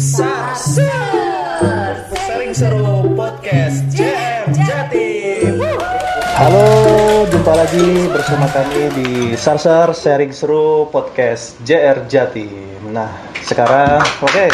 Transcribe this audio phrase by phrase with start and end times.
[0.00, 0.80] Sars
[2.16, 5.60] Sering seru podcast JR Jatim
[6.32, 6.64] Halo,
[7.28, 12.88] jumpa lagi bersama kami di Sarsar Sharing Seru Podcast JR Jatim.
[12.88, 13.12] Nah,
[13.44, 14.46] sekarang oke.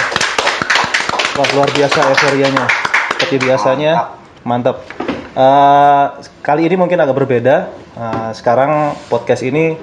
[1.39, 2.67] Wah, luar biasa euforianya.
[3.15, 4.83] Seperti biasanya, mantap.
[5.39, 6.07] Eh,
[6.43, 7.71] kali ini mungkin agak berbeda.
[7.95, 9.79] Eh, sekarang podcast ini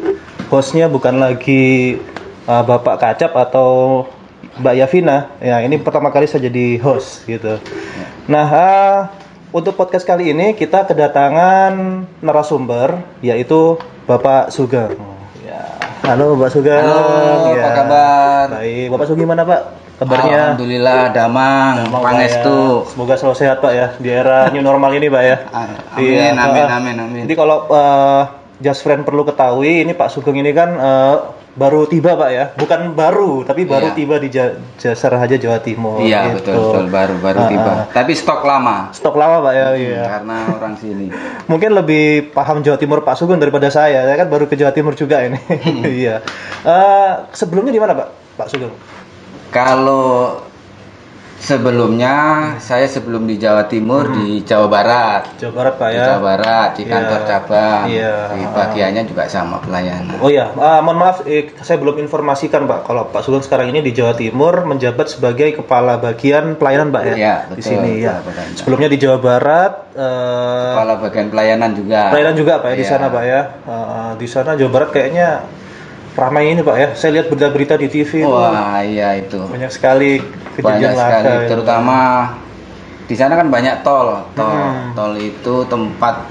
[0.52, 1.96] hostnya bukan lagi
[2.44, 4.04] eh, Bapak Kacap atau
[4.56, 5.18] Mbak Yavina.
[5.38, 7.60] Ya, ini pertama kali saya jadi host gitu.
[8.26, 8.98] Nah, eh,
[9.52, 11.74] untuk podcast kali ini kita kedatangan
[12.20, 14.96] narasumber yaitu Bapak Sugeng.
[15.42, 15.76] Ya.
[16.04, 16.80] Halo Bapak Sugeng.
[16.80, 17.62] Halo, Ya.
[17.62, 18.46] apa kabar?
[18.56, 19.62] Baik, Bapak Sugeng gimana Pak?
[19.96, 20.40] Kabarnya?
[20.52, 22.60] Alhamdulillah damang, Gampang, Pak, pangestu.
[22.60, 22.88] ya.
[22.92, 25.38] Semoga selalu sehat Pak ya di era new normal ini Pak ya.
[25.56, 26.68] Amin, Iya, amin, Pak.
[26.76, 27.22] amin, amin.
[27.24, 28.24] Jadi kalau eh,
[28.58, 31.16] Just Friend perlu ketahui ini Pak Sugeng ini kan eh,
[31.52, 33.96] baru tiba Pak ya, bukan baru tapi baru Iya.
[33.96, 36.00] tiba di Ja- Jasa Raja Jawa Timur.
[36.00, 36.52] Iya gitu.
[36.52, 37.72] betul betul baru baru Ah, tiba.
[37.90, 38.92] Tapi stok lama.
[38.92, 40.04] Stok lama Pak ya, iya.
[40.10, 41.08] Karena orang sini.
[41.52, 44.04] Mungkin lebih paham Jawa Timur Pak Sugeng daripada saya.
[44.04, 45.40] Saya kan baru ke Jawa Timur juga ini.
[46.04, 46.20] Iya.
[46.62, 48.08] Eh, sebelumnya di mana Pak?
[48.36, 48.76] Pak Sugeng?
[49.50, 50.40] Kalau
[51.36, 52.16] sebelumnya
[52.58, 55.36] saya sebelum di Jawa Timur di Jawa Barat.
[55.38, 56.06] Jawa Barat Pak Di ya.
[56.08, 56.92] Jawa Barat di Iya.
[56.92, 57.84] kantor cabang.
[57.88, 58.14] Iya.
[58.32, 60.18] Di bagiannya juga sama pelayanan.
[60.20, 62.80] Oh ya, ah, mohon maaf, eh, saya belum informasikan Pak.
[62.84, 67.16] Kalau Pak Sugeng sekarang ini di Jawa Timur menjabat sebagai kepala bagian pelayanan Pak ya.
[67.16, 68.22] Iya, di betul, sini ya.
[68.22, 68.44] betul.
[68.56, 69.74] Sebelumnya di Jawa Barat.
[69.96, 72.12] eh, Kepala bagian pelayanan juga.
[72.12, 72.92] pelayanan juga Pak ya di Iya.
[72.92, 73.42] sana Pak ya.
[73.64, 75.30] Eh, di sana Jawa Barat kayaknya
[76.16, 76.88] ramai ini Pak ya.
[76.94, 79.40] Saya lihat berita-berita di TV itu Wah iya itu.
[79.42, 80.20] banyak sekali
[80.56, 81.44] banyak sekali laka.
[81.44, 81.48] ya.
[81.48, 81.98] terutama
[83.04, 84.92] di sana kan banyak tol tol Hmm.
[84.94, 86.26] tol itu tempat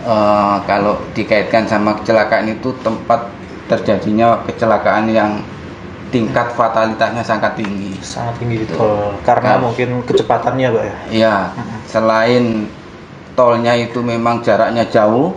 [0.00, 3.26] eh, kalau dikaitkan sama kecelakaan itu tempat
[3.66, 5.40] terjadinya kecelakaan yang
[6.08, 9.60] tingkat fatalitasnya sangat tinggi sangat tinggi tol karena Nah.
[9.64, 10.96] mungkin kecepatannya Pak ya.
[11.10, 11.34] Iya
[11.84, 12.68] selain
[13.38, 15.30] tolnya itu memang jaraknya jauh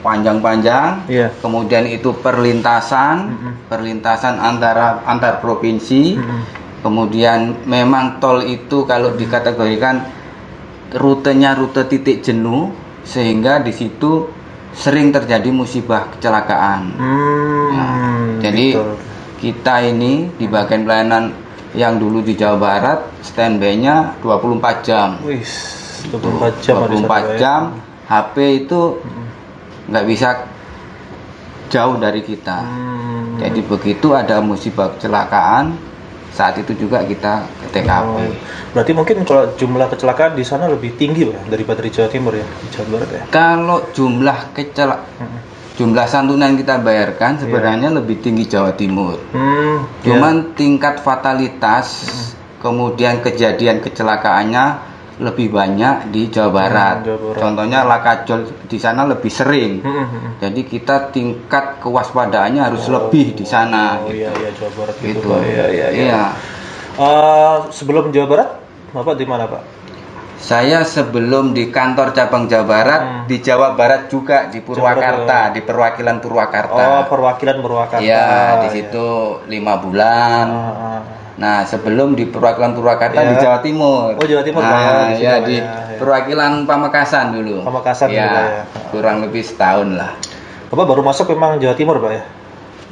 [0.00, 1.34] panjang-panjang Iya.
[1.38, 3.52] kemudian itu perlintasan Mm-mm.
[3.66, 6.42] perlintasan antara antar provinsi Mm-mm.
[6.82, 10.02] Kemudian memang tol itu kalau dikategorikan
[10.92, 12.74] rutenya rute titik jenuh
[13.06, 14.26] sehingga di situ
[14.74, 16.80] sering terjadi musibah kecelakaan.
[16.98, 17.94] Hmm, Nah,
[18.42, 18.98] jadi gitu.
[19.38, 21.30] kita ini di bagian pelayanan
[21.72, 25.22] yang dulu di Jawa Barat standby-nya 24 jam.
[25.22, 25.38] Wih,
[26.10, 27.38] 24 jam ada 24 satu, ya.
[27.38, 27.62] jam
[28.08, 28.36] HP
[28.66, 29.26] itu Mm-mm.
[29.92, 30.28] nggak bisa
[31.72, 32.58] jauh dari kita.
[32.60, 33.40] Hmm.
[33.40, 35.72] Jadi begitu ada musibah kecelakaan,
[36.32, 38.12] saat itu juga kita ke TKP.
[38.12, 38.32] Oh,
[38.76, 42.44] berarti mungkin kalau jumlah kecelakaan di sana lebih tinggi Pak, daripada di Jawa Timur ya,
[42.44, 43.22] di Jawa Barat ya.
[43.32, 45.40] Kalau jumlah kecela Mm-mm.
[45.80, 49.16] jumlah santunan kita bayarkan sebenarnya lebih tinggi Jawa Timur.
[49.32, 50.12] Hmm, ya.
[50.12, 52.04] Cuman tingkat fatalitas
[52.60, 56.96] kemudian kejadian kecelakaannya lebih banyak di Jawa Barat.
[57.04, 57.40] Jawa Barat.
[57.42, 59.84] Contohnya lakajol di sana lebih sering.
[59.84, 60.30] Mm, mm, mm.
[60.40, 62.96] Jadi kita tingkat kewaspadaannya harus Oh.
[62.96, 64.00] lebih di sana.
[64.00, 65.28] Oh iya iya Jawa Barat gitu, Gitu.
[65.28, 66.04] Iya iya iya.
[66.08, 66.22] Iya.
[66.92, 68.48] Eh, sebelum Jawa Barat,
[68.92, 69.62] Bapak di mana Pak?
[70.42, 73.22] Saya sebelum di kantor cabang Jawa Barat Hmm.
[73.30, 76.82] di Jawa Barat juga di Purwakarta di perwakilan Purwakarta.
[76.82, 78.02] Oh, perwakilan Purwakarta.
[78.02, 78.26] Iya
[78.66, 78.74] di iya.
[78.74, 79.08] situ
[79.46, 80.46] lima bulan.
[80.50, 81.00] Ah, ah.
[81.42, 83.28] Nah sebelum di perwakilan Purwakarta Iya.
[83.28, 84.14] di Jawa Timur.
[84.14, 85.98] Oh, Jawa Timur, Nah, Pak, ya, ya di ya, ya.
[85.98, 87.66] perwakilan Pamekasan dulu.
[87.66, 88.62] Pamekasan ya, dulu, ya.
[88.88, 90.14] Kurang lebih setahun lah.
[90.70, 92.22] Bapak baru masuk memang Jawa Timur Pak ya?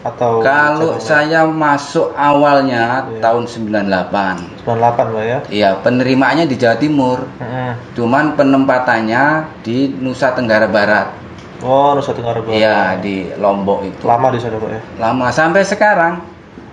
[0.00, 3.21] Atau Kalau saya masuk awalnya Iya.
[3.21, 4.65] tahun 98.
[4.65, 5.39] 98 Pak ya?
[5.47, 7.28] Iya penerimaannya di Jawa Timur.
[7.37, 7.94] Mm-mm.
[7.94, 9.22] Cuman penempatannya
[9.60, 11.12] di Nusa Tenggara Barat.
[11.60, 12.56] Oh, Nusa Tenggara Barat.
[12.56, 14.00] Iya di Lombok itu.
[14.03, 14.81] Lama di sana Pak ya?
[14.99, 16.30] Lama sampai sekarang.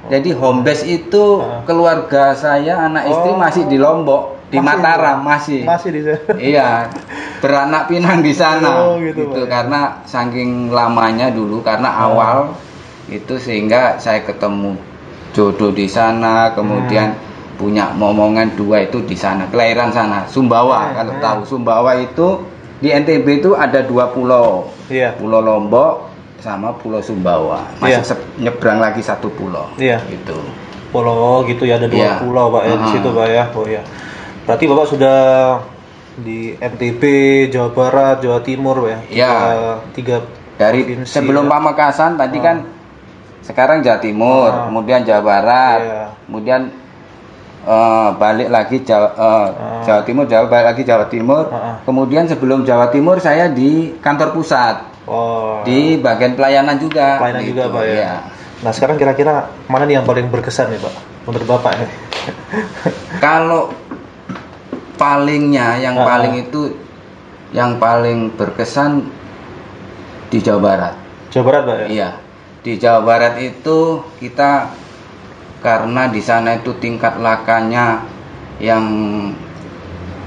[0.08, 1.62] Jadi home base itu Ah.
[1.64, 3.38] keluarga saya anak istri Oh.
[3.38, 5.62] masih di Lombok, di Masih, Mataram masih.
[5.68, 6.32] Masih di sana.
[6.40, 6.68] Iya,
[7.38, 8.72] beranak pinang di sana.
[8.88, 9.46] Oh, gitu, Pak, ya.
[9.46, 12.06] karena saking lamanya dulu karena Oh.
[12.16, 12.38] awal
[13.08, 14.80] itu sehingga saya ketemu
[15.32, 17.60] jodoh di sana, kemudian Hmm.
[17.60, 20.88] punya momongan dua itu di sana, kelahiran sana, Sumbawa.
[20.88, 22.48] Hmm, Kalau tahu Sumbawa itu
[22.78, 24.70] di NTB itu ada dua pulau.
[24.88, 25.18] Iya.
[25.18, 26.07] Pulau Lombok
[26.40, 27.66] sama Pulau Sumbawa.
[27.78, 28.06] Masih Iya.
[28.06, 29.74] sep- nyebrang lagi satu pulau.
[29.76, 30.02] Iya.
[30.06, 30.38] Gitu.
[30.90, 32.14] Pulau gitu ya ada dua Iya.
[32.22, 32.92] pulau Pak ya di Ah.
[32.92, 33.44] situ Pak ya.
[33.52, 33.82] Oh ya.
[34.44, 35.18] Berarti Bapak sudah
[36.18, 37.02] di NTB,
[37.48, 39.00] Jawa Barat, Jawa Timur Pak ya.
[39.08, 39.34] Iya.
[39.92, 40.18] Tiga, tiga
[40.58, 41.52] Dari provinsi, sebelum ya.
[41.52, 42.44] Pamekasan tadi Ah.
[42.44, 42.58] kan
[43.42, 44.66] sekarang Jawa Timur, Ah.
[44.66, 46.02] kemudian Jawa Barat, Iya.
[46.24, 46.62] kemudian
[47.64, 49.84] eh, balik lagi Jawa, eh, Ah.
[49.84, 51.52] Jawa Timur, Jawa balik lagi Jawa Timur.
[51.52, 51.84] Ah.
[51.84, 54.76] Kemudian sebelum Jawa Timur saya di kantor pusat
[55.08, 55.64] Oh.
[55.64, 57.16] di bagian pelayanan juga.
[57.18, 57.94] pelayanan juga gitu, Pak ya.
[57.94, 58.14] iya.
[58.58, 60.94] Nah sekarang kira-kira mana nih yang paling berkesan nih Pak
[61.24, 61.90] menurut Bapak nih?
[63.24, 63.72] Kalau
[64.96, 66.06] palingnya yang Ah.
[66.06, 66.74] paling itu
[67.50, 69.08] yang paling berkesan
[70.28, 70.94] di Jawa Barat.
[71.30, 71.88] Jawa Barat Pak ya?
[71.88, 72.10] Iya.
[72.60, 73.78] Di Jawa Barat itu
[74.20, 74.76] kita
[75.58, 78.04] karena di sana itu tingkat lakanya
[78.60, 78.84] yang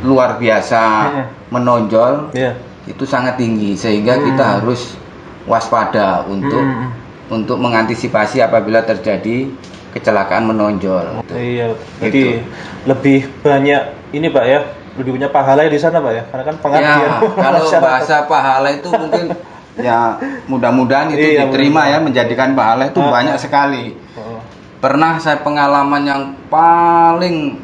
[0.01, 1.27] luar biasa Mm-mm.
[1.51, 2.57] menonjol Iya.
[2.91, 4.55] Itu sangat tinggi sehingga kita Hmm.
[4.59, 4.99] harus
[5.45, 6.91] waspada untuk Mm-mm.
[7.31, 9.47] untuk mengantisipasi apabila terjadi
[9.91, 11.23] kecelakaan menonjol.
[11.29, 12.43] Iya, jadi Gitu.
[12.85, 14.61] lebih banyak ini Pak ya,
[14.95, 17.11] lebih banyak pahala di sana Pak ya, karena kan pengabdian Ya,
[17.47, 19.35] kalau bahasa pahala itu mungkin
[19.77, 21.95] ya mudah-mudahan itu Iya, diterima mudah-mudahan.
[21.97, 23.09] ya menjadikan pahala itu Ah.
[23.09, 23.85] banyak sekali.
[24.15, 24.43] Oh,
[24.79, 27.61] Pernah saya pengalaman yang paling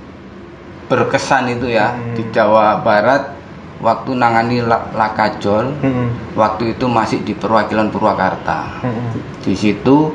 [0.86, 2.14] berkesan itu ya Hmm.
[2.14, 3.34] di Jawa Barat
[3.76, 5.76] waktu nangani la- lakajol.
[5.76, 8.80] mm-mm, Waktu itu masih di perwakilan Purwakarta.
[8.80, 9.42] mm-mm.
[9.42, 10.12] Di situ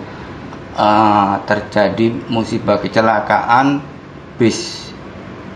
[0.74, 3.82] eh, terjadi musibah kecelakaan
[4.36, 4.90] bis.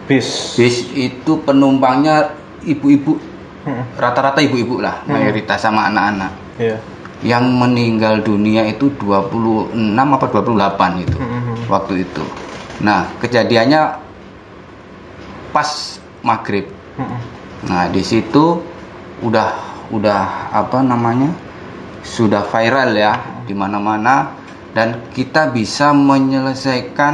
[0.05, 0.53] bis.
[0.53, 3.17] Bis itu penumpangnya ibu-ibu,
[3.95, 5.13] rata-rata ibu-ibu lah, Hmm.
[5.13, 6.31] mayoritas sama anak-anak.
[6.57, 6.77] Iya.
[7.25, 9.73] Yang meninggal dunia itu 26
[10.13, 11.65] apa 28 itu Mm-mm.
[11.65, 12.21] waktu itu.
[12.79, 13.97] Nah, kejadiannya
[15.49, 15.69] pas
[16.21, 16.67] maghrib.
[16.99, 17.19] Mm-mm.
[17.65, 18.61] Nah, di situ
[19.21, 19.49] udah
[19.89, 20.21] udah
[20.51, 21.31] apa namanya?
[22.05, 24.29] sudah viral ya di mana-mana
[24.77, 27.13] dan kita bisa menyelesaikan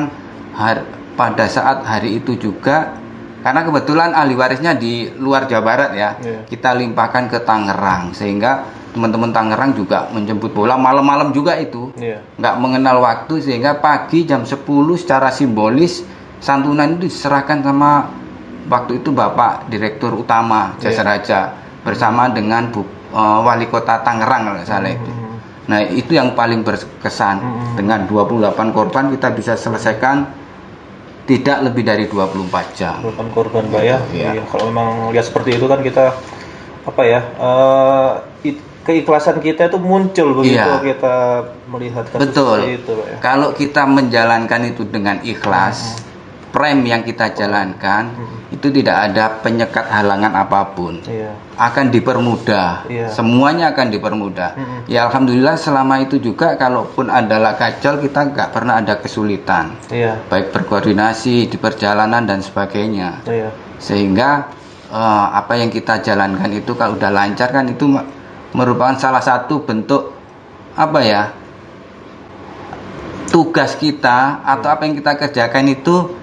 [0.51, 0.83] har-
[1.15, 2.99] pada saat hari itu juga
[3.39, 6.09] karena kebetulan ahli warisnya di luar Jawa Barat ya.
[6.19, 6.39] Iya.
[6.43, 12.19] Kita limpahkan ke Tangerang sehingga teman-teman Tangerang juga menjemput bola malam-malam juga itu Iya.
[12.35, 14.67] nggak mengenal waktu sehingga pagi jam 10
[14.99, 16.03] secara simbolis
[16.37, 18.11] santunan itu diserahkan sama
[18.65, 21.01] waktu itu Bapak Direktur Utama Jasa.
[21.01, 21.39] Raja
[21.81, 25.07] bersama dengan Bu, eh, Wali Kota Tangerang kalau salah itu.
[25.07, 25.29] Mm-mm.
[25.65, 27.39] Nah, itu yang paling berkesan.
[27.39, 27.73] Mm-mm.
[27.73, 30.27] Dengan 28 korban kita bisa selesaikan
[31.23, 32.37] tidak lebih dari 24
[32.75, 32.99] jam.
[32.99, 33.97] Bukan korban Pak ya.
[34.11, 34.29] Iya.
[34.35, 36.11] Iya, Kalau memang lihat seperti itu kan kita
[36.81, 37.21] apa ya?
[37.23, 38.11] eh,
[38.43, 40.81] it- keikhlasan kita itu muncul begitu Iya.
[40.81, 41.15] kita
[41.69, 42.57] melihat kasus Betul.
[42.57, 43.17] seperti itu Pak ya.
[43.21, 46.01] Kalau kita menjalankan itu dengan ikhlas,
[46.51, 48.55] prem yang kita jalankan Mm-mm.
[48.55, 50.99] itu tidak ada penyekat halangan apa pun.
[51.07, 51.31] Iya.
[51.55, 52.91] Akan dipermudah.
[52.91, 53.07] Iya.
[53.07, 54.51] Semuanya akan dipermudah.
[54.59, 54.79] Mm-mm.
[54.91, 59.79] Ya alhamdulillah selama itu juga kalaupun adalah kacau kita nggak pernah ada kesulitan.
[59.87, 60.27] Iya.
[60.27, 63.23] Baik berkoordinasi di perjalanan dan sebagainya.
[63.23, 63.49] Iya.
[63.79, 64.51] Sehingga
[64.91, 68.07] eh, apa yang kita jalankan itu kalau udah lancar kan itu me-
[68.51, 70.11] merupakan salah satu bentuk
[70.75, 71.23] apa ya
[73.31, 76.19] tugas kita atau apa yang kita kerjakan itu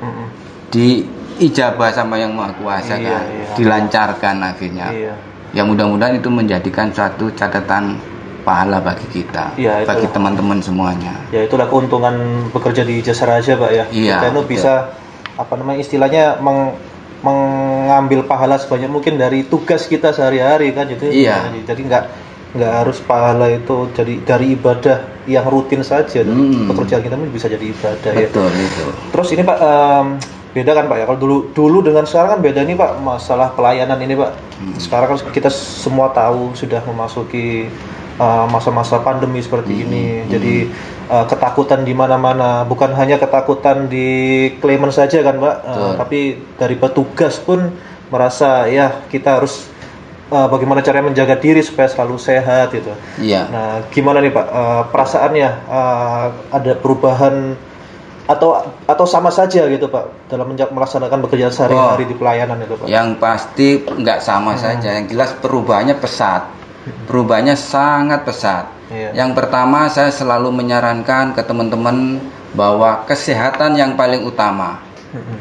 [0.70, 1.04] Mm-mm.
[1.38, 3.48] diijabah sama yang maha kuasa Iya, kan iya.
[3.54, 5.14] dilancarkan akhirnya Iya.
[5.50, 7.96] ya mudah-mudahan itu menjadikan suatu catatan
[8.40, 12.14] pahala bagi kita Iya, bagi teman-teman semuanya Ya itulah keuntungan
[12.48, 13.84] bekerja di jasa raja pak ya.
[13.88, 14.50] Iya, Kita itu betul.
[14.50, 14.72] bisa
[15.34, 16.74] apa namanya istilahnya meng-
[17.18, 21.36] mengambil pahala sebanyak mungkin dari tugas kita sehari-hari kan jadi Iya.
[21.62, 22.04] jadi nggak
[22.50, 26.64] nggak harus pahala itu jadi dari ibadah yang rutin saja Hmm.
[26.66, 28.24] pekerjaan kita pun bisa jadi ibadah ya.
[28.24, 30.06] betul itu Terus ini pak em,
[30.54, 34.00] beda kan pak ya kalau dulu dulu dengan sekarang kan beda nih pak masalah pelayanan
[34.00, 34.30] ini pak.
[34.58, 34.74] Hmm.
[34.80, 37.68] Sekarang kan kita semua tahu sudah memasuki
[38.16, 39.84] uh, masa-masa pandemi seperti Hmm.
[39.84, 40.06] ini.
[40.26, 40.54] Jadi
[41.12, 44.08] uh, ketakutan di mana-mana bukan hanya ketakutan di
[44.58, 47.72] klaiman saja kan pak, Uh, tapi dari petugas pun
[48.08, 49.68] merasa ya kita harus
[50.32, 52.92] uh, bagaimana caranya menjaga diri supaya selalu sehat gitu.
[53.20, 57.56] iya Nah, gimana nih Pak eh, perasaannya eh, ada perubahan
[58.28, 62.08] atau atau sama saja gitu Pak dalam melaksanakan pekerjaan sehari-hari Oh.
[62.12, 62.84] di pelayanan itu Pak?
[62.84, 64.60] Yang pasti nggak sama Hmm.
[64.60, 64.88] saja.
[65.00, 66.42] Yang jelas perubahannya pesat.
[67.08, 68.68] Perubahannya sangat pesat.
[68.92, 69.16] Iya.
[69.16, 72.20] Yang pertama saya selalu menyarankan ke teman-teman
[72.52, 74.80] bahwa kesehatan yang paling utama.
[75.12, 75.40] Mm-mm.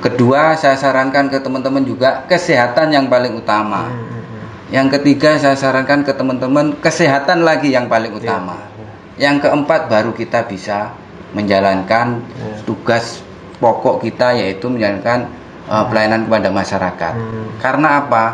[0.00, 3.86] Kedua saya sarankan ke teman-teman juga kesehatan yang paling utama.
[3.86, 4.18] Mm-mm.
[4.70, 8.54] Yang ketiga saya sarankan ke teman-teman kesehatan lagi yang paling Iya, utama.
[9.18, 10.94] Yang keempat baru kita bisa
[11.36, 12.66] menjalankan Iya.
[12.66, 13.22] tugas
[13.60, 15.30] pokok kita yaitu menjalankan
[15.68, 17.14] uh, pelayanan kepada masyarakat.
[17.14, 17.48] Hmm.
[17.60, 18.24] Karena apa?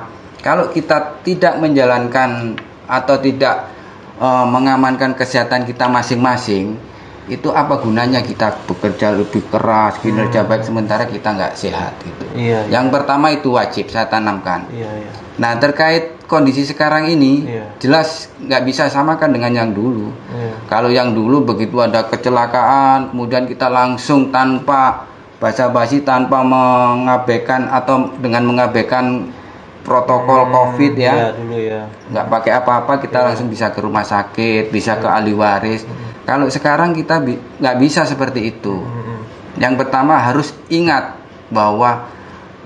[0.40, 2.54] Kalau kita tidak menjalankan
[2.86, 3.66] atau tidak
[4.22, 6.78] uh, mengamankan kesehatan kita masing-masing,
[7.26, 12.24] itu apa gunanya kita bekerja lebih keras, kinerja baik sementara kita nggak sehat gitu.
[12.30, 12.38] Hmm.
[12.38, 12.78] Iya, iya.
[12.78, 14.70] Yang pertama itu wajib saya tanamkan.
[14.70, 15.10] Iya, iya.
[15.36, 17.64] Nah terkait kondisi sekarang ini, Iya.
[17.82, 20.14] jelas nggak bisa samakan dengan yang dulu.
[20.30, 20.54] Iya.
[20.70, 25.10] Kalau yang dulu begitu ada kecelakaan, kemudian kita langsung tanpa
[25.42, 29.34] basa-basi, tanpa mengabaikan atau dengan mengabaikan
[29.86, 31.80] protokol COVID Iya, ya, dulu ya.
[32.10, 35.86] nggak pakai apa-apa kita langsung bisa ke rumah sakit, bisa ke ahli waris.
[36.26, 38.74] Kalau sekarang kita bi- nggak bisa seperti itu.
[38.82, 39.18] Mm-mm.
[39.62, 41.14] Yang pertama harus ingat
[41.54, 42.10] bahwa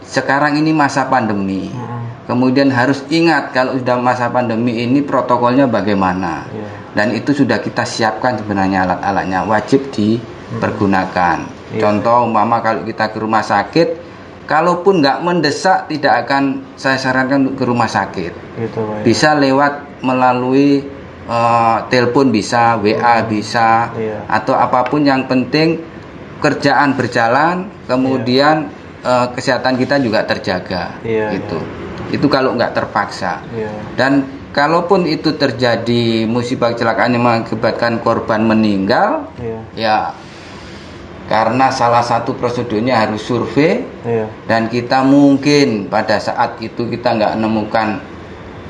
[0.01, 1.69] sekarang ini masa pandemi.
[1.69, 2.25] Mm-mm.
[2.25, 6.49] Kemudian harus ingat kalau sudah masa pandemi ini protokolnya bagaimana.
[6.49, 6.69] Iya.
[6.97, 11.39] Dan itu sudah kita siapkan sebenarnya alat-alatnya wajib dipergunakan.
[11.75, 11.81] Iya.
[11.85, 14.10] Contoh umpama kalau kita ke rumah sakit,
[14.51, 18.33] kalaupun nggak mendesak tidak akan saya sarankan untuk ke rumah sakit.
[18.59, 18.97] Gitu Pak.
[18.99, 19.03] ya.
[19.07, 20.83] Bisa lewat melalui
[21.31, 24.27] eh, telepon bisa, WA bisa, Iya.
[24.27, 25.79] atau apa pun yang penting
[26.43, 28.67] kerjaan berjalan, kemudian
[29.01, 30.99] eh, kesehatan kita juga terjaga.
[31.07, 31.63] Iya, gitu.
[32.11, 33.47] Itu kalau nggak terpaksa.
[33.55, 33.71] Iya.
[33.95, 39.61] Dan kalaupun itu terjadi musibah kecelakaan yang mengakibatkan korban meninggal, Iya.
[39.79, 39.97] ya
[41.31, 44.27] karena salah satu prosedurnya harus survei Iya.
[44.51, 48.03] dan kita mungkin pada saat itu kita nggak menemukan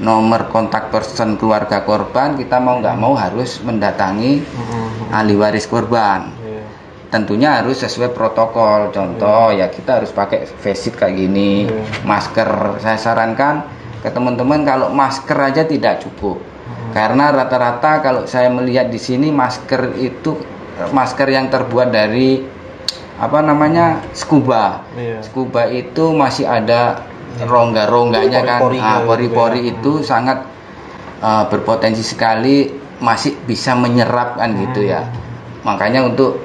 [0.01, 5.13] nomor kontak person keluarga korban, kita mau nggak mau harus mendatangi Mm-mm.
[5.13, 6.33] ahli waris korban.
[6.41, 6.65] Iya.
[7.13, 8.89] Tentunya harus sesuai protokol.
[8.97, 12.05] Contoh ya kita harus pakai face kayak gini, Iya.
[12.09, 12.81] masker.
[12.81, 13.65] Saya sarankan
[14.01, 16.41] ke teman-teman kalau masker aja tidak cukup.
[16.91, 20.35] Karena rata-rata kalau saya melihat di sini masker itu
[20.89, 22.41] masker yang terbuat dari
[23.21, 24.89] apa namanya scuba.
[24.97, 25.21] Iya.
[25.21, 27.05] Scuba itu masih ada
[27.37, 28.59] rongga-rongganya kan.
[28.65, 29.71] Pori-porinya Ah, gitu pori-pori ya.
[29.77, 30.39] itu sangat
[31.21, 35.05] uh, berpotensi sekali masih bisa menyerap kan gitu ya.
[35.65, 36.41] Makanya untuk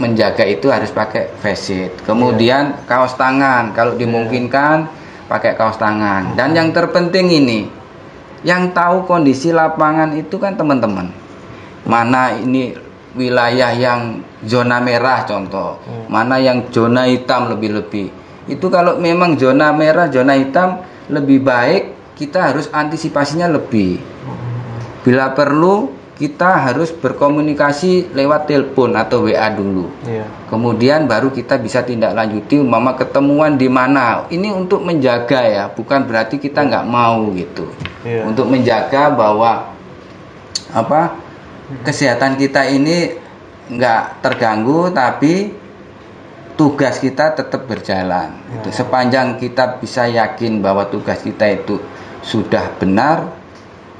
[0.00, 1.92] menjaga itu harus pakai face shield.
[2.08, 4.88] Kemudian kaos tangan kalau dimungkinkan
[5.28, 6.34] pakai kaos tangan.
[6.34, 7.68] Dan yang terpenting ini
[8.44, 11.08] yang tahu kondisi lapangan itu kan teman-teman.
[11.84, 12.72] Mana ini
[13.14, 16.06] wilayah yang zona merah contoh, Hmm.
[16.10, 18.10] mana yang zona hitam lebih-lebih.
[18.50, 21.82] Itu kalau memang zona merah, zona hitam lebih baik
[22.14, 23.98] kita harus antisipasinya lebih.
[25.04, 29.90] Bila perlu kita harus berkomunikasi lewat telepon atau WA dulu.
[30.06, 30.24] Iya.
[30.46, 34.22] Kemudian baru kita bisa tindak lanjuti umpama ketemuan di mana.
[34.30, 37.66] Ini untuk menjaga ya, bukan berarti kita nggak mau gitu.
[38.06, 38.30] Iya.
[38.30, 39.74] Untuk menjaga bahwa
[40.70, 41.18] apa
[41.84, 43.16] kesehatan kita ini
[43.64, 45.52] nggak terganggu tapi
[46.54, 48.38] tugas kita tetap berjalan.
[48.58, 48.70] Gitu.
[48.70, 51.82] Sepanjang kita bisa yakin bahwa tugas kita itu
[52.22, 53.34] sudah benar,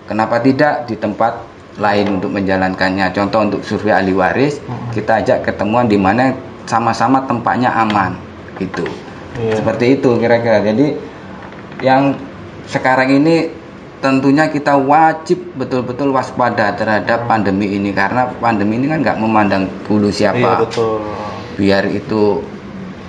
[0.06, 1.42] kenapa tidak di tempat
[1.74, 3.10] lain untuk menjalankannya.
[3.10, 4.62] Contoh untuk survei ahli waris,
[4.94, 6.30] kita ajak ketemuan di mana
[6.64, 8.14] sama-sama tempatnya aman,
[8.62, 8.86] gitu.
[9.34, 9.58] Iya.
[9.58, 10.62] Seperti itu kira-kira.
[10.62, 10.94] Jadi
[11.82, 12.14] yang
[12.70, 13.50] sekarang ini
[14.04, 20.12] tentunya kita wajib betul-betul waspada terhadap pandemi ini karena pandemi ini kan nggak memandang bulu
[20.12, 21.00] Iya siapa betul.
[21.56, 22.44] biar itu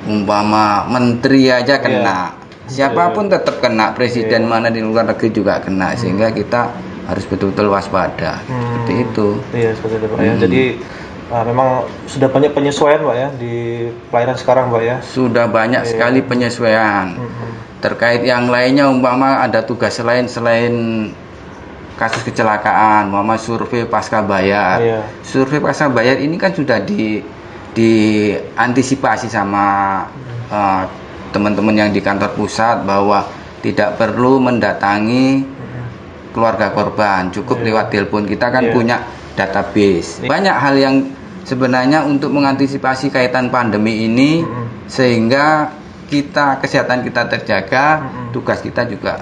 [0.06, 2.32] umpama menteri aja kena
[2.66, 2.72] Iya.
[2.72, 6.72] siapa pun tetap kena presiden mana di luar negeri juga kena sehingga kita
[7.06, 8.56] harus betul-betul waspada Hmm.
[8.80, 10.32] seperti itu Iya seperti itu Pak ya.
[10.32, 10.40] Hmm.
[10.40, 10.62] Jadi
[11.28, 11.68] ah, memang
[12.06, 13.54] sudah banyak penyesuaian Pak ya di
[14.10, 14.96] pelayanan sekarang Pak ya.
[15.02, 15.90] sudah banyak Iya.
[15.90, 17.50] sekali penyesuaian Mm-mm.
[17.80, 20.74] terkait yang lainnya umpama ada tugas selain selain
[21.96, 25.00] kasus kecelakaan umpama survei pasca bayar Iya.
[25.22, 27.22] survei pasca bayar ini kan sudah di
[27.76, 29.66] diantisipasi sama
[30.48, 30.84] eh,
[31.30, 33.28] teman-teman yang di kantor pusat bahwa
[33.60, 35.44] tidak perlu mendatangi
[36.32, 37.66] keluarga korban cukup Iya.
[37.66, 38.72] lewat telepon kita kan Iya.
[38.72, 38.98] punya
[39.36, 40.30] database Iya.
[40.32, 40.96] banyak hal yang
[41.46, 44.90] sebenarnya untuk mengantisipasi kaitan pandemi ini Mm-mm.
[44.90, 45.70] sehingga
[46.10, 48.34] kita kesehatan kita terjaga Mm-mm.
[48.34, 49.22] tugas kita juga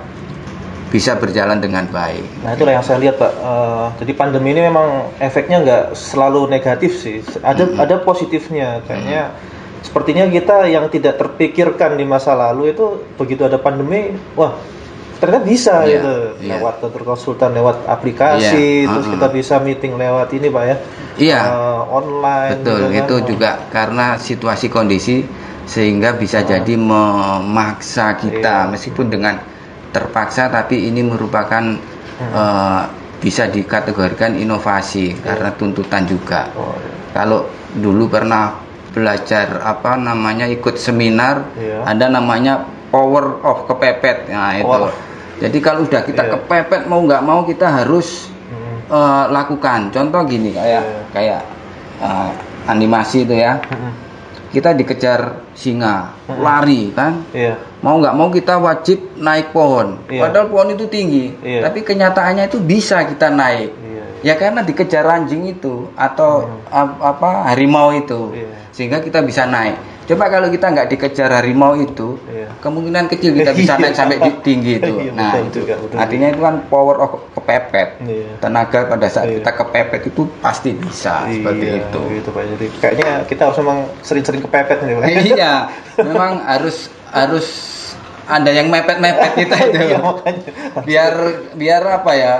[0.88, 3.34] bisa berjalan dengan baik Nah itulah yang saya lihat Pak.
[3.34, 7.18] Eh, jadi pandemi ini memang efeknya nggak selalu negatif sih.
[7.42, 8.86] Ada ada positifnya.
[8.86, 9.34] Kayaknya
[9.82, 14.54] sepertinya kita yang tidak terpikirkan di masa lalu itu begitu ada pandemi, wah
[15.24, 16.14] ternyata bisa Iya, gitu.
[16.44, 16.60] iya.
[16.60, 19.14] Lewat konsultan, lewat aplikasi, Iya, terus uh-uh.
[19.16, 20.76] kita bisa meeting lewat ini Pak ya.
[21.16, 21.40] Iya.
[21.48, 22.52] Eh, online.
[22.60, 23.00] Betul, gitu kan.
[23.00, 25.24] itu juga karena situasi kondisi
[25.64, 28.72] sehingga bisa jadi memaksa kita Iya.
[28.76, 29.40] meskipun dengan
[29.96, 31.64] terpaksa tapi ini merupakan
[32.20, 32.82] eh,
[33.24, 36.52] bisa dikategorikan inovasi karena tuntutan juga.
[36.60, 36.92] Oh, iya.
[37.16, 38.60] Kalau dulu pernah
[38.94, 41.88] belajar apa namanya ikut seminar Iya.
[41.88, 44.30] ada namanya power of kepepet.
[44.30, 44.68] Nah, itu.
[44.68, 45.13] Power.
[45.40, 46.32] Jadi kalau udah kita Iya.
[46.38, 48.78] kepepet mau nggak mau kita harus Hmm.
[48.86, 49.90] eh, lakukan.
[49.90, 51.02] Contoh gini kayak Iya.
[51.10, 51.42] kayak
[52.00, 52.30] eh,
[52.66, 53.58] animasi itu ya.
[53.64, 53.92] Mm-mm.
[54.50, 56.40] Kita dikejar singa, Mm-mm.
[56.40, 57.26] lari kan.
[57.32, 57.58] Iya.
[57.80, 60.04] Mau nggak mau kita wajib naik pohon.
[60.08, 60.22] Iya.
[60.22, 61.64] Padahal pohon itu tinggi, Iya.
[61.64, 63.72] tapi kenyataannya itu bisa kita naik.
[63.74, 64.04] Iya.
[64.22, 68.32] Ya karena dikejar anjing itu atau ap- apa harimau itu.
[68.32, 68.52] Iya.
[68.70, 69.76] Sehingga kita bisa naik.
[70.04, 72.52] Coba kalau kita nggak dikejar harimau itu, Iya.
[72.60, 74.94] kemungkinan kecil kita bisa naik sampai di tinggi itu.
[75.00, 77.90] Iya, nah, betul itu juga, betul artinya itu kan power of kepepet.
[78.04, 78.32] Iya.
[78.44, 79.36] Tenaga pada saat Iya.
[79.40, 82.02] kita kepepet itu pasti bisa seperti Iya, itu.
[82.20, 82.44] gitu Pak.
[82.52, 85.06] Jadi kayaknya kita harus memang sering-sering kepepet nih Pak.
[85.32, 85.54] iya,
[86.12, 87.48] memang harus harus
[88.24, 89.80] ada yang mepet-mepet kita itu.
[89.88, 90.44] Iya, makanya.
[90.84, 91.14] biar
[91.56, 92.36] biar apa ya?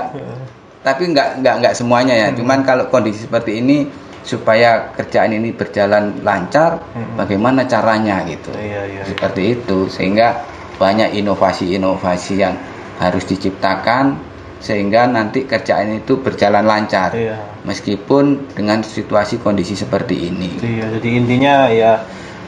[0.84, 2.28] Tapi nggak nggak nggak semuanya ya.
[2.28, 2.36] Hmm.
[2.44, 3.88] Cuman kalau kondisi seperti ini
[4.24, 7.20] supaya kerjaan ini berjalan lancar, Hmm.
[7.20, 8.50] bagaimana caranya gitu.
[8.56, 9.02] Iya, iya.
[9.04, 10.42] Seperti itu sehingga
[10.80, 12.56] banyak inovasi-inovasi yang
[12.98, 14.16] harus diciptakan
[14.64, 17.12] sehingga nanti kerjaan itu berjalan lancar.
[17.12, 17.36] Iya.
[17.68, 20.56] Meskipun dengan situasi kondisi seperti ini.
[20.56, 22.00] Iya, jadi intinya ya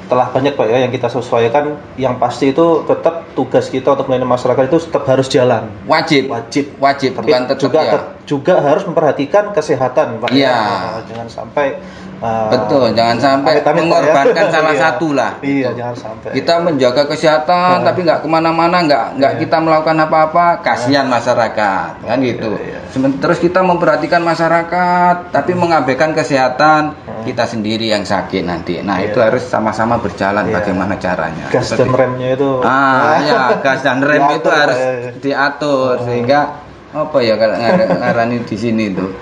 [0.06, 4.30] telah banyak Pak ya yang kita sesuaikan yang pasti itu tetap tugas kita untuk melayani
[4.30, 7.98] masyarakat itu tetap harus jalan Wajib, wajib wajib tapi bukan tetap juga ya.
[8.26, 10.50] Juga harus memperhatikan kesehatan Pak Iya.
[10.50, 10.98] ya.
[11.06, 11.78] jangan sampai
[12.18, 13.76] uh, Betul, jangan sampai Pak, ya.
[13.76, 14.82] mengorbankan salah Iya.
[14.82, 15.30] satu lah.
[15.40, 15.78] iya gitu.
[15.78, 17.86] jangan sampai Kita menjaga kesehatan, Nah.
[17.86, 19.40] tapi nggak ke mana-mana, nggak nggak Iya.
[19.40, 22.50] kita melakukan apa-apa, kasihan masyarakat, kan gitu.
[22.58, 22.82] iya.
[22.88, 28.80] Semen- Terus kita memperhatikan masyarakat, tapi mengabaikan kesehatan kita sendiri yang sakit nanti.
[28.80, 29.06] Nah Iya.
[29.06, 30.54] itu harus sama-sama berjalan Iya.
[30.56, 31.46] bagaimana caranya.
[31.48, 35.10] gas Seperti- dan remnya itu Ah, ya, gas dan rem itu harus ya.
[35.16, 36.65] diatur sehingga
[36.98, 39.12] apa ya kalau ngar- ngarani di sini tuh.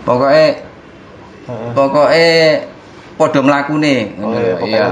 [0.00, 0.66] Pokoknya
[1.70, 2.30] pokoknya
[3.14, 4.84] podo mlakune Oh, iya, iya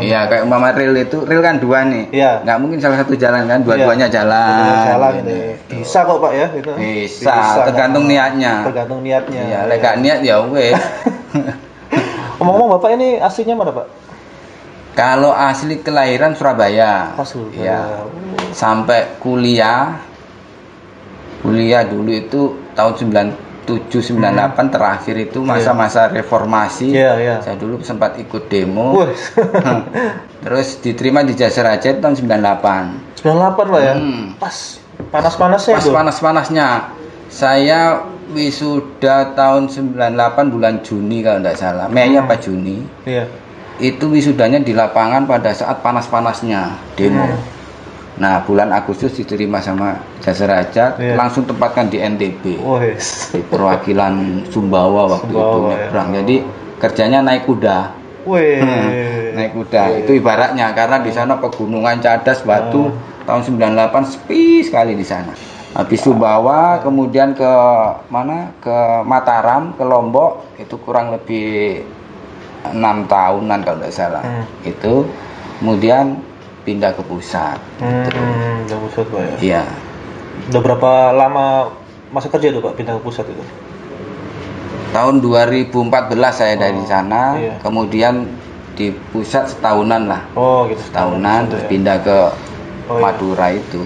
[0.00, 2.42] iya kayak umpama rel itu rel kan dua nih Iya.
[2.42, 4.14] nggak mungkin salah satu jalan kan dua-duanya Iya.
[4.16, 5.30] jalan jalan gitu.
[5.30, 5.74] gitu.
[5.78, 8.52] bisa kok Pak ya itu Bisa, tergantung nggak- niatnya.
[8.64, 10.74] tergantung niatnya iya gak niat ya wes
[12.36, 13.86] ngomong-ngomong Bapak ini aslinya mana Pak
[14.96, 17.54] kalau asli kelahiran Surabaya Surabaya.
[17.54, 17.80] Iya.
[18.50, 20.00] sampai kuliah
[21.42, 22.40] kuliah dulu itu
[22.72, 22.94] tahun
[23.66, 26.94] 97 98 terakhir itu masa-masa reformasi.
[26.94, 27.36] Iya, iya.
[27.42, 29.02] saya dulu sempat ikut demo.
[29.02, 29.16] Wih,
[30.44, 33.94] terus diterima di Jasa Raja tahun 98 98 Pak ya?
[33.98, 34.38] Hmm.
[34.38, 34.54] pas
[35.10, 36.66] panas-panasnya pas panas-panasnya.
[37.26, 41.86] Saya wisuda tahun 98 bulan Juni kalau tidak salah.
[41.90, 42.86] Mei apa Juni.
[43.02, 43.26] Iya.
[43.82, 47.26] Itu wisudanya di lapangan pada saat panas-panasnya demo.
[47.26, 47.55] Hmm.
[48.16, 51.14] Nah bulan Agustus diterima sama Jasa Raja Iya.
[51.14, 52.96] langsung tempatkan di NTB Wih.
[52.96, 54.14] di perwakilan
[54.48, 55.76] Sumbawa waktu itu Sumbawa, ya.
[55.84, 56.36] nyebrang jadi
[56.78, 57.78] kerjanya naik kuda
[58.24, 58.60] Wih.
[59.36, 63.28] naik kuda itu ibaratnya karena di sana pegunungan cadas batu Ah.
[63.28, 65.36] tahun 98 sepi sekali di sana
[65.72, 67.52] habis Sumbawa kemudian ke
[68.08, 71.84] mana ke Mataram ke Lombok itu kurang lebih
[72.64, 74.44] enam tahunan kalau tidak salah Hmm.
[74.64, 75.04] itu
[75.58, 76.16] kemudian
[76.66, 79.34] pindah ke pusat Hmm, udah pusat Pak ya.
[79.40, 79.62] iya
[80.50, 81.70] Udah berapa lama
[82.10, 83.44] masa kerja tuh Pak pindah ke pusat itu?
[84.90, 85.70] tahun 2014
[86.32, 87.54] saya dari Oh, sana iya.
[87.60, 88.26] kemudian
[88.74, 90.82] di pusat setahunan lah Oh gitu.
[90.90, 91.68] tahunan Gitu terus ya.
[91.70, 92.18] pindah ke
[92.86, 93.02] Oh, iya.
[93.02, 93.82] Madura itu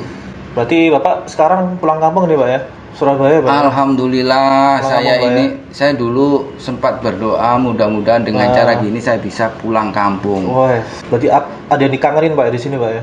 [0.50, 2.60] Berarti Bapak sekarang pulang kampung nih Pak ya?
[2.90, 3.46] Surabaya Pak?
[3.46, 3.58] ya?
[3.64, 6.26] Alhamdulillah Pulang saya kampung, Pak, ini saya dulu
[6.56, 8.54] sempat berdoa mudah-mudahan dengan Ah.
[8.54, 10.44] cara gini saya bisa pulang kampung.
[10.46, 13.02] Wah, berarti ada yang dikangenin Pak di sini Pak ya?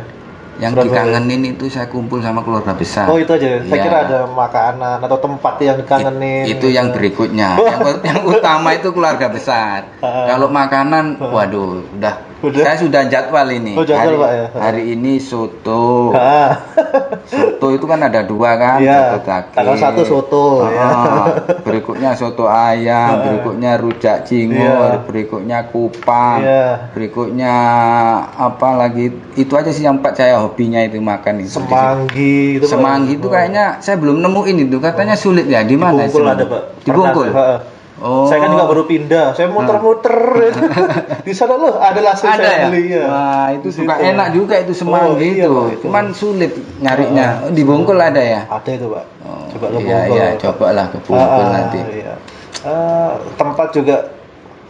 [0.57, 0.89] Yang Surabaya.
[0.89, 3.05] dikangenin itu saya kumpul sama keluarga besar.
[3.05, 3.61] Oh itu aja.
[3.61, 3.83] Saya Iya.
[3.83, 6.43] kira ada makanan atau tempat yang dikangenin.
[6.43, 7.49] It- itu yang berikutnya.
[7.61, 9.85] Yang, yang utama itu keluarga besar.
[10.01, 10.25] Ah.
[10.27, 12.26] Kalau makanan, waduh, udah.
[12.37, 12.61] Udah?
[12.61, 13.73] Saya sudah jadwal ini.
[13.73, 14.45] Oh, jadwal, hari, Pak, ya?
[14.61, 16.13] hari ini soto.
[16.13, 16.69] Ah.
[17.25, 19.17] Soto itu kan ada dua kan, Iya.
[19.17, 19.53] soto daging.
[19.57, 20.89] Tanggal satu soto, ya.
[21.67, 25.01] Berikutnya soto ayam, berikutnya rujak cingur, Iya.
[25.01, 26.93] berikutnya kupang, Iya.
[26.93, 27.53] berikutnya
[28.37, 29.09] apa lagi?
[29.33, 31.57] Itu aja sih yang empat saya hobinya itu makan itu.
[31.57, 32.69] Semanggi itu Pak.
[32.69, 35.65] Semanggi itu kayaknya saya belum nemuin itu, katanya sulit ya.
[35.65, 36.05] Di mana?
[36.05, 36.61] Dibungkul ada Pak.
[36.85, 37.29] Di Bungkul?
[37.33, 37.76] Pernah, ha.
[37.97, 38.25] Oh.
[38.25, 39.33] Saya kan juga baru pindah.
[39.33, 40.13] Saya muter-muter.
[41.27, 42.65] di sana loh ada langsung ada saya ya?
[42.67, 43.03] beli ya.
[43.03, 44.05] Wah, itu Di juga situ.
[44.07, 45.49] enak juga itu semanggi Oh, iya, itu.
[45.51, 45.83] Pak, itu.
[45.83, 47.27] Cuman sulit nyarinya.
[47.41, 48.41] Oh, di Bungkul ada ya?
[48.45, 49.05] Ada itu Pak.
[49.21, 50.13] Oh, Coba ke iya, Bungkul.
[50.13, 50.39] iya, Pak.
[50.39, 51.79] cobalah ke Bungkul Ah, nanti.
[51.81, 52.13] Iya.
[52.63, 53.95] Ah, tempat juga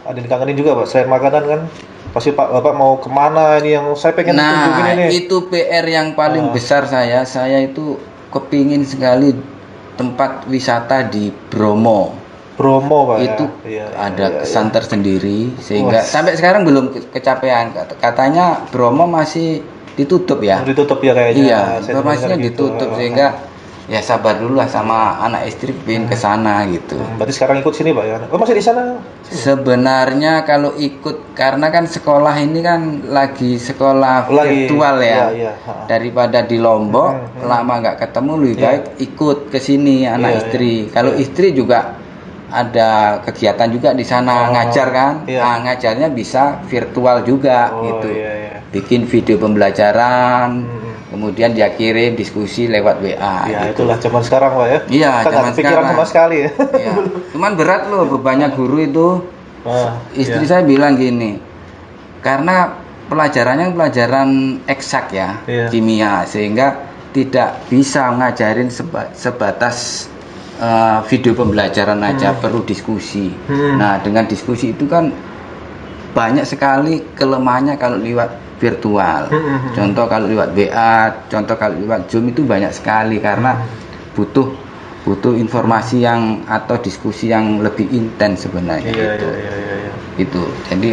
[0.02, 0.86] ada yang dikangenin juga Pak.
[0.86, 1.60] Selain makanan kan
[2.08, 5.20] pasti Pak Bapak mau ke mana ini yang saya pengen Nah, kunjungin ini.
[5.20, 6.52] itu PR yang paling Ah.
[6.54, 7.20] besar saya.
[7.22, 9.36] Saya itu kepingin sekali
[9.94, 12.27] tempat wisata di Bromo.
[12.58, 13.70] Bromo Pak itu ya.
[13.70, 16.04] Iya, ada iya, kesan tersendiri sehingga Wah.
[16.04, 17.70] sampai sekarang belum ke- kecapean.
[17.70, 19.62] Kat- Katanya Bromo masih
[19.94, 20.58] ditutup iya.
[20.58, 20.66] ya.
[20.66, 21.38] Ditutup ya kayaknya.
[21.40, 22.66] Iya, informasinya gitu.
[22.66, 23.46] ditutup sehingga
[23.86, 26.92] ya sabar dulu lah sama anak istri pin ke sana gitu.
[26.94, 28.16] Hmm, Berarti sekarang ikut sini Pak ya?
[28.26, 29.00] Oh masih di sana?
[29.24, 35.06] Sebenarnya kalau ikut karena kan sekolah ini kan lagi sekolah Lagi, virtual ya.
[35.06, 35.52] iya, iya.
[35.84, 37.42] Daripada di Lombok Hmm, hmm.
[37.44, 38.62] lama nggak ketemu lebih Iya.
[38.62, 40.72] baik ikut ke sini anak Iya, istri.
[40.80, 40.90] iya.
[40.90, 41.78] Kalau istri juga
[42.50, 42.88] ada
[43.22, 45.14] kegiatan juga di sana Oh, ngajar kan.
[45.24, 45.40] iya.
[45.40, 48.08] Nah, ngajarnya bisa virtual juga Oh gitu.
[48.10, 48.54] iya iya.
[48.68, 50.92] bikin video pembelajaran Hmm.
[51.08, 53.84] kemudian dia kirim diskusi lewat WA Ya gitu.
[53.84, 54.78] itulah zaman sekarang pak ya.
[54.88, 55.84] Iya, Kita zaman sekarang.
[55.90, 56.50] sama sekali ya.
[56.74, 56.92] Iya.
[57.30, 59.08] cuman berat loh bebannya guru itu
[59.60, 60.50] Ah, istri iya.
[60.50, 61.40] saya bilang gini
[62.18, 64.28] karena pelajarannya pelajaran
[64.64, 65.66] eksak ya Iya.
[65.68, 66.76] kimia sehingga
[67.10, 70.06] tidak bisa ngajarin seba- sebatas
[70.58, 73.78] eh, video pembelajaran aja perlu diskusi Hmm.
[73.78, 75.10] nah dengan diskusi itu kan
[76.10, 79.72] banyak sekali kelemahannya kalau lewat virtual Hmm, hmm, hmm.
[79.72, 80.94] contoh kalau lewat WA
[81.24, 83.70] contoh kalau lewat Zoom itu banyak sekali karena Hmm.
[84.14, 84.48] butuh
[85.00, 89.92] butuh informasi yang atau diskusi yang lebih intens sebenarnya Iya, gitu iya, iya, iya, iya.
[90.18, 90.90] itu jadi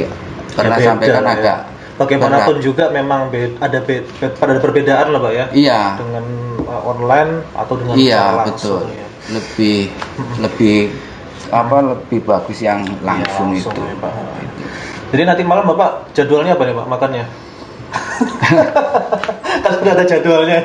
[0.54, 1.34] pernah Ya, beda sampaikan ya.
[1.34, 1.58] agak
[1.96, 2.64] Bagaimanapun berat.
[2.64, 5.46] juga memang ada be- be- ada perbedaan lah pak ya.
[5.52, 6.26] iya Dengan
[6.62, 9.05] uh, online atau dengan iya secara betul langsung, ya.
[9.30, 9.90] Lebih
[10.38, 10.94] lebih
[11.50, 14.14] apa lebih bagus yang langsung, langsung itu ya, Pak.
[15.14, 17.26] Jadi nanti malam bapak jadwalnya apa nih pak makannya?
[19.64, 20.60] kan sudah ada jadwalnya.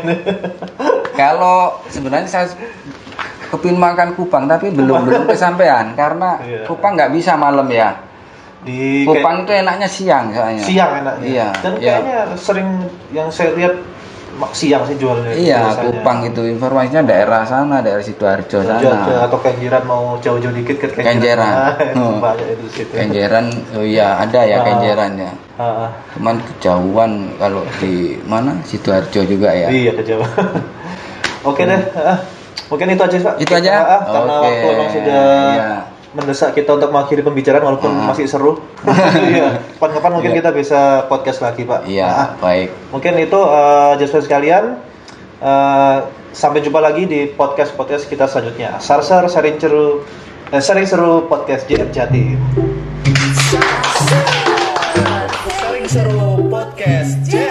[1.14, 2.46] kalau sebenarnya saya
[3.50, 6.62] kepin makan kupang tapi belum belum kesampaian karena Iya.
[6.64, 7.98] kupang nggak bisa malam ya
[8.60, 11.24] Di kupang itu enaknya siang soalnya siang enaknya.
[11.24, 11.94] iya Dan iya.
[11.96, 12.68] kayaknya sering
[13.10, 13.74] yang saya lihat
[14.50, 15.30] siang sih jualnya.
[15.30, 15.84] Iya, biasanya.
[15.86, 19.24] Kupang itu informasinya daerah sana, daerah Sidoarjo sana.
[19.24, 21.06] atau Kenjeran mau jauh-jauh dikit ke Kenjeran.
[21.14, 21.52] Kenjeran.
[21.52, 22.16] Ah, Oh.
[22.16, 22.92] banyak itu situ.
[22.92, 24.64] Kenjeran, oh iya ada ya Ah.
[24.64, 25.32] Kenjeran ya.
[25.54, 25.90] Ah, ah.
[26.12, 27.92] Cuman kejauhan kalau di
[28.24, 29.68] mana Sidoarjo juga ya.
[29.68, 30.32] Iya kejauhan.
[31.48, 31.80] Oke deh.
[31.94, 32.18] ah.
[32.66, 33.34] Mungkin itu aja Pak.
[33.36, 33.70] Itu aja?
[33.76, 34.46] Ah, karena Oke.
[34.62, 35.68] waktu sudah Iya.
[36.10, 38.10] Mendesak kita untuk mengakhiri pembicaraan walaupun Ah.
[38.10, 38.58] masih seru.
[39.30, 39.62] Iya.
[39.78, 40.38] Kapan-kapan mungkin Iya.
[40.42, 41.86] kita bisa podcast lagi Pak.
[41.86, 42.68] Iya, Ah, baik.
[42.90, 44.82] Mungkin itu uh, just sekalian.
[45.40, 45.96] Eh,
[46.30, 48.76] sampai jumpa lagi di podcast podcast kita selanjutnya.
[48.76, 50.04] Sarsar sering seru,
[50.50, 52.36] eh, sering seru podcast JR Jati.
[55.48, 57.49] Sering seru podcast JR.